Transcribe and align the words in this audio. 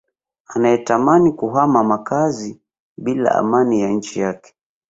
anayetamani 0.47 1.31
kuhama 1.31 1.83
makazi 1.83 2.61
bila 2.97 3.35
amani 3.35 3.81
ya 3.81 3.89
nchi 3.89 4.19
yake 4.19 4.55